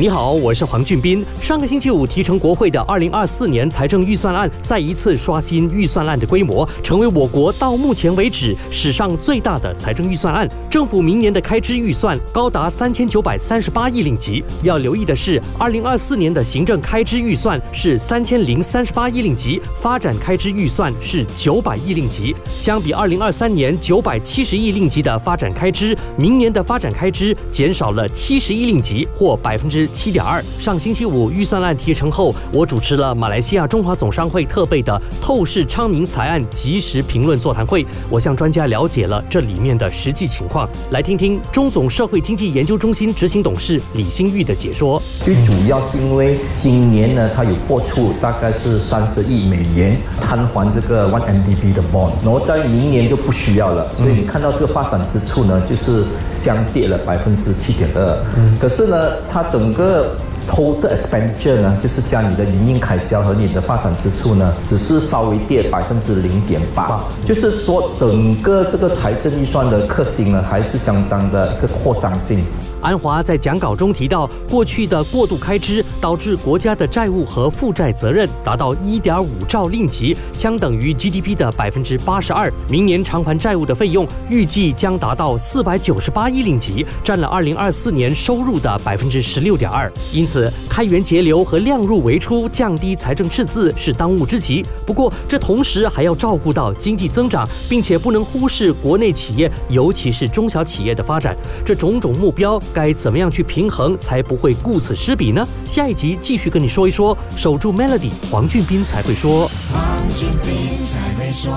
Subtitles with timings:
[0.00, 1.26] 你好，我是黄俊斌。
[1.42, 10.48] 上个星期五提成国会的二零二四年财政预算案，再一次刷新预算案的规模，成为我国到目前为止史上最大的财政预算案。
[10.70, 14.44] 政府明年的开支预算高达三千九百三十八亿令吉。
[14.62, 22.36] 要留意的是，二零二四年的行政开支预算是三千零三十八亿令吉，发展开支预算是九百亿令吉。
[22.56, 29.87] 相比二零二三年九百七十亿令吉的发展开支，明年的发展开支减少了七十亿令吉，或百分之。
[29.92, 30.42] 七点二。
[30.58, 37.84] 上星期五预算案提成后，我主持了马来西亚中华总商会特备的透视昌明财案及时评论座谈会。
[38.10, 45.00] 我向专家了解了这里面的实际情况，来听听中总社会经济研究中心执行董事李新玉的解说。
[45.24, 53.92] 最主要是因为今年呢，它有拨出大概是三十亿美元摊还这个 One MDB 的 bond，然后在明年就不需要了。
[53.94, 58.18] 所以你看到这个发展之处呢，就是相跌了百分之七点二。
[58.36, 58.96] 嗯，可是呢，
[59.28, 60.10] 它整个
[60.50, 72.44] total expenditure 呢，就是将你的营运开销和你的发展支出呢，只是稍微跌百分之零点八，就是说整个这个财政预算的克星呢，还是相当的一个扩张性。
[72.80, 82.52] 安华在讲稿中提到，过去的过度开支导致国家的债务和负债责任达到一点五兆令吉，相等于 GDP 的百分之八十二。
[82.68, 89.90] 明年偿还债务的费用预计将达到四百九十八亿令吉，占了二零二四年收入的百分之十六点二。
[90.12, 94.64] 因此，开源节流和量入为出，降低财政赤字是当务之急。
[94.86, 101.36] 不过，这同时还要照顾到经济增长，并且不能忽视国内企业，尤其是中小企业的发展。
[101.64, 102.60] 这种种目标。
[102.72, 105.46] 该怎么样去平衡，才不会顾此失彼呢？
[105.64, 109.48] 下一集继续跟你说一说，守住 Melody，黄俊斌才会说。
[109.72, 109.82] 黄
[110.16, 111.52] 俊斌才会说。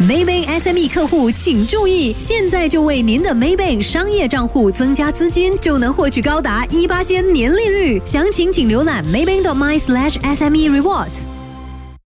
[0.00, 8.00] Maybank SME 客户请注意，现在就为您的 Maybank 商业账户增加资金，就能获取高达一八千年利率。
[8.04, 11.37] 详情请浏览 Maybank.my/SME Rewards。